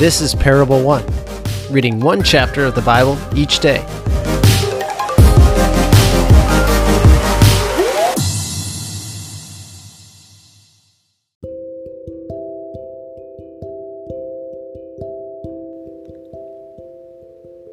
[0.00, 1.04] This is Parable 1,
[1.70, 3.84] reading one chapter of the Bible each day.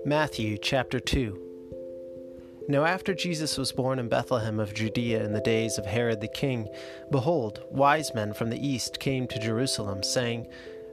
[0.05, 5.77] Matthew chapter 2 Now, after Jesus was born in Bethlehem of Judea in the days
[5.77, 6.67] of Herod the king,
[7.09, 10.47] behold, wise men from the east came to Jerusalem, saying,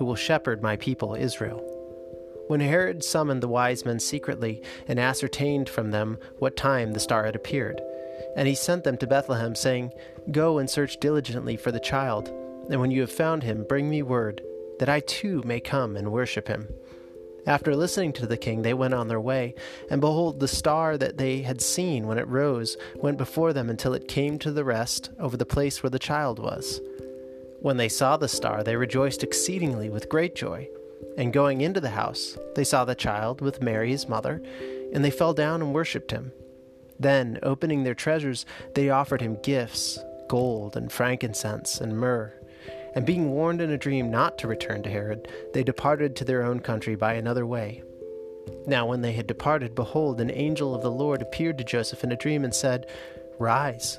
[0.00, 1.58] who will shepherd my people Israel.
[2.48, 7.26] When Herod summoned the wise men secretly, and ascertained from them what time the star
[7.26, 7.82] had appeared,
[8.34, 9.92] and he sent them to Bethlehem, saying,
[10.32, 12.28] Go and search diligently for the child,
[12.70, 14.40] and when you have found him, bring me word,
[14.78, 16.66] that I too may come and worship him.
[17.46, 19.54] After listening to the king, they went on their way,
[19.90, 23.92] and behold, the star that they had seen when it rose went before them until
[23.92, 26.80] it came to the rest over the place where the child was.
[27.60, 30.68] When they saw the star, they rejoiced exceedingly with great joy.
[31.18, 34.42] And going into the house, they saw the child with Mary his mother,
[34.92, 36.32] and they fell down and worshipped him.
[36.98, 42.32] Then, opening their treasures, they offered him gifts gold and frankincense and myrrh.
[42.94, 46.44] And being warned in a dream not to return to Herod, they departed to their
[46.44, 47.82] own country by another way.
[48.66, 52.12] Now, when they had departed, behold, an angel of the Lord appeared to Joseph in
[52.12, 52.86] a dream and said,
[53.38, 53.98] Rise,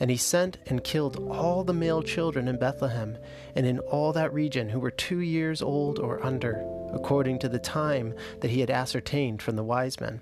[0.00, 3.18] and he sent and killed all the male children in Bethlehem
[3.54, 7.58] and in all that region who were two years old or under, according to the
[7.58, 10.20] time that he had ascertained from the wise men.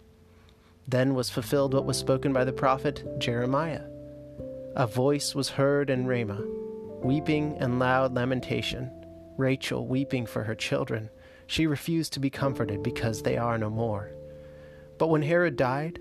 [0.88, 3.82] Then was fulfilled what was spoken by the prophet Jeremiah.
[4.76, 6.44] A voice was heard in Ramah,
[7.02, 8.90] weeping and loud lamentation,
[9.36, 11.10] Rachel weeping for her children
[11.46, 14.10] she refused to be comforted because they are no more.
[14.98, 16.00] But when Herod died,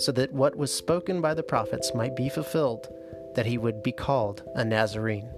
[0.00, 2.88] so that what was spoken by the prophets might be fulfilled,
[3.34, 5.28] that he would be called a Nazarene.